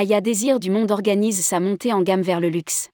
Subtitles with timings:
[0.00, 2.88] Aya Désir du Monde organise sa montée en gamme vers le luxe.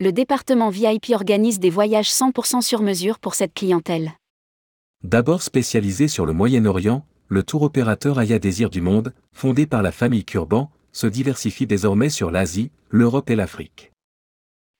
[0.00, 4.10] Le département VIP organise des voyages 100% sur mesure pour cette clientèle.
[5.04, 9.92] D'abord spécialisé sur le Moyen-Orient, le tour opérateur Aya Désir du Monde, fondé par la
[9.92, 13.92] famille Kurban, se diversifie désormais sur l'Asie, l'Europe et l'Afrique.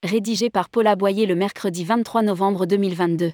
[0.03, 3.31] Rédigé par Paula Boyer le mercredi 23 novembre 2022.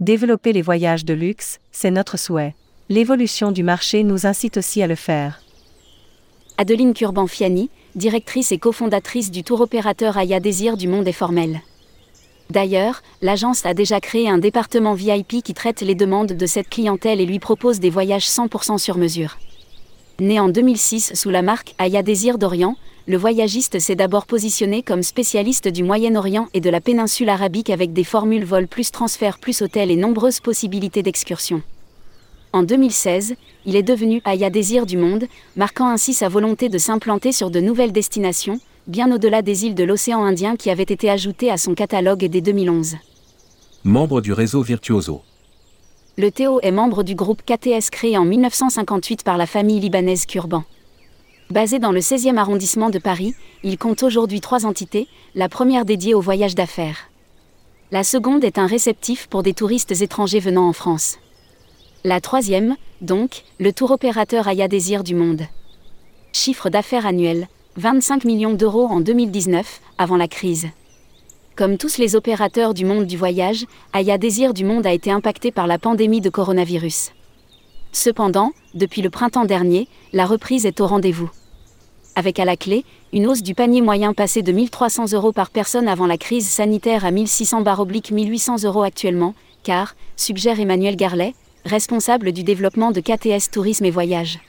[0.00, 2.54] Développer les voyages de luxe, c'est notre souhait.
[2.90, 5.40] L'évolution du marché nous incite aussi à le faire.
[6.58, 11.62] Adeline Kurban-Fiani, directrice et cofondatrice du tour opérateur Aya Désir du Monde est formelle.
[12.50, 17.18] D'ailleurs, l'agence a déjà créé un département VIP qui traite les demandes de cette clientèle
[17.18, 19.38] et lui propose des voyages 100% sur mesure.
[20.20, 22.76] Né en 2006 sous la marque Aya Désir d'Orient,
[23.08, 27.92] le voyagiste s'est d'abord positionné comme spécialiste du Moyen-Orient et de la péninsule arabique avec
[27.92, 31.62] des formules vol plus transfert plus hôtel et nombreuses possibilités d'excursion.
[32.52, 37.30] En 2016, il est devenu Aya Désir du Monde, marquant ainsi sa volonté de s'implanter
[37.30, 41.50] sur de nouvelles destinations, bien au-delà des îles de l'océan Indien qui avaient été ajoutées
[41.50, 42.96] à son catalogue dès 2011.
[43.84, 45.22] Membre du réseau Virtuoso.
[46.18, 50.64] Le Théo est membre du groupe KTS créé en 1958 par la famille libanaise Kurban.
[51.50, 56.12] Basé dans le 16e arrondissement de Paris, il compte aujourd'hui trois entités, la première dédiée
[56.12, 57.08] aux voyages d'affaires.
[57.92, 61.18] La seconde est un réceptif pour des touristes étrangers venant en France.
[62.02, 65.42] La troisième, donc, le tour opérateur Aya Désir du Monde.
[66.32, 70.66] Chiffre d'affaires annuel, 25 millions d'euros en 2019, avant la crise.
[71.54, 75.52] Comme tous les opérateurs du monde du voyage, Aya Désir du Monde a été impacté
[75.52, 77.12] par la pandémie de coronavirus.
[77.96, 81.30] Cependant, depuis le printemps dernier, la reprise est au rendez-vous.
[82.14, 85.88] Avec à la clé, une hausse du panier moyen passé de 1300 euros par personne
[85.88, 92.32] avant la crise sanitaire à 1600 oblique 1800 euros actuellement, car, suggère Emmanuel Garlet, responsable
[92.32, 94.40] du développement de KTS Tourisme et Voyage.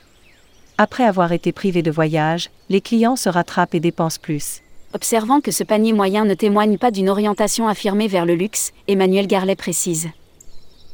[0.78, 4.62] Après avoir été privés de voyage, les clients se rattrapent et dépensent plus.
[4.94, 9.26] Observant que ce panier moyen ne témoigne pas d'une orientation affirmée vers le luxe, Emmanuel
[9.26, 10.10] Garlet précise.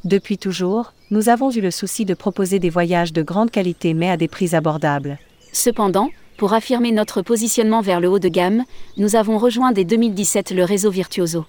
[0.06, 4.10] Depuis toujours, nous avons eu le souci de proposer des voyages de grande qualité mais
[4.10, 5.18] à des prix abordables.
[5.54, 8.64] Cependant, pour affirmer notre positionnement vers le haut de gamme,
[8.98, 11.46] nous avons rejoint dès 2017 le réseau Virtuoso.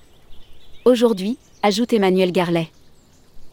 [0.85, 2.69] Aujourd'hui, ajoute Emmanuel Garlet.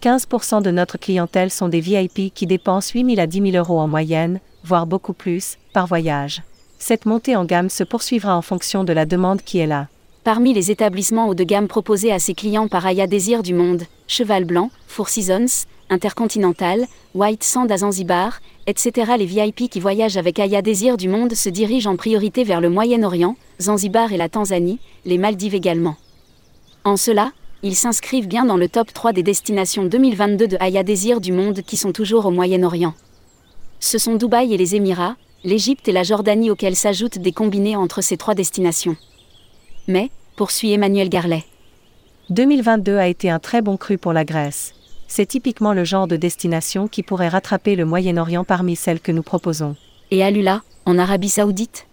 [0.03, 3.79] 15% de notre clientèle sont des VIP qui dépensent 8 000 à 10 000 euros
[3.79, 6.43] en moyenne, voire beaucoup plus, par voyage.
[6.77, 9.87] Cette montée en gamme se poursuivra en fonction de la demande qui est là.
[10.23, 13.85] Parmi les établissements haut de gamme proposés à ses clients par Aya Désir du Monde,
[14.05, 19.13] Cheval Blanc, Four Seasons, Intercontinental, White Sand à Zanzibar, etc.
[19.17, 22.69] Les VIP qui voyagent avec Aya Désir du Monde se dirigent en priorité vers le
[22.69, 25.95] Moyen-Orient, Zanzibar et la Tanzanie, les Maldives également.
[26.83, 27.31] En cela,
[27.63, 31.61] ils s'inscrivent bien dans le top 3 des destinations 2022 de Aya Désir du Monde
[31.63, 32.93] qui sont toujours au Moyen-Orient.
[33.79, 38.01] Ce sont Dubaï et les Émirats, l'Égypte et la Jordanie auxquels s'ajoutent des combinés entre
[38.01, 38.95] ces trois destinations.
[39.87, 41.43] Mais, poursuit Emmanuel Garlet.
[42.29, 44.73] 2022 a été un très bon cru pour la Grèce.
[45.07, 49.23] C'est typiquement le genre de destination qui pourrait rattraper le Moyen-Orient parmi celles que nous
[49.23, 49.75] proposons.
[50.11, 51.87] Et Alula, en Arabie Saoudite?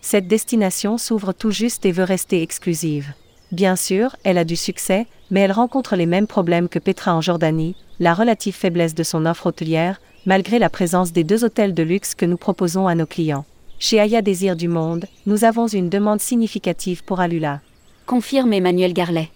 [0.00, 3.12] Cette destination s'ouvre tout juste et veut rester exclusive.
[3.52, 7.20] Bien sûr, elle a du succès, mais elle rencontre les mêmes problèmes que Petra en
[7.20, 11.82] Jordanie, la relative faiblesse de son offre hôtelière, malgré la présence des deux hôtels de
[11.82, 13.44] luxe que nous proposons à nos clients.
[13.84, 17.60] Chez Aya Désir du Monde, nous avons une demande significative pour Alula.
[18.06, 19.28] Confirme Emmanuel Garlet.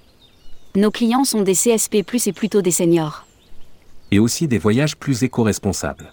[0.76, 3.26] Nos clients sont des CSP et plutôt des seniors.
[4.12, 6.12] Et aussi des voyages plus éco-responsables.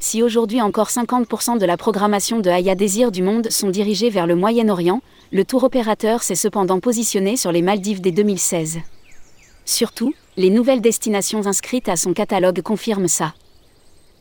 [0.00, 4.26] Si aujourd'hui encore 50% de la programmation de Aya Désir du Monde sont dirigés vers
[4.26, 8.78] le Moyen-Orient, le tour opérateur s'est cependant positionné sur les Maldives dès 2016.
[9.66, 13.34] Surtout, les nouvelles destinations inscrites à son catalogue confirment ça.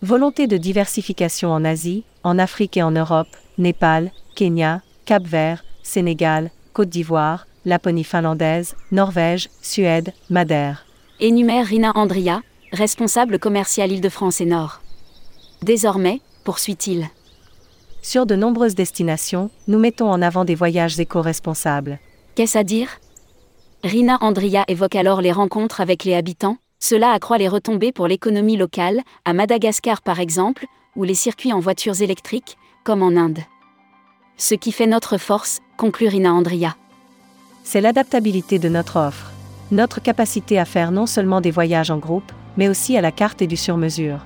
[0.03, 6.89] Volonté de diversification en Asie, en Afrique et en Europe, Népal, Kenya, Cap-Vert, Sénégal, Côte
[6.89, 10.85] d'Ivoire, Laponie finlandaise, Norvège, Suède, Madère.
[11.21, 12.41] Énumère Rina Andria,
[12.73, 14.81] responsable commercial Île-de-France et Nord.
[15.61, 17.07] Désormais, poursuit-il.
[18.01, 21.97] Sur de nombreuses destinations, nous mettons en avant des voyages éco-responsables.
[22.35, 22.89] Qu'est-ce à dire?
[23.85, 28.57] Rina Andria évoque alors les rencontres avec les habitants, cela accroît les retombées pour l'économie
[28.57, 30.65] locale, à Madagascar par exemple,
[30.97, 33.39] ou les circuits en voitures électriques, comme en Inde.
[34.35, 36.75] Ce qui fait notre force, conclut Rina Andria.
[37.63, 39.31] C'est l'adaptabilité de notre offre.
[39.71, 43.41] Notre capacité à faire non seulement des voyages en groupe, mais aussi à la carte
[43.41, 44.19] et du sur-mesure.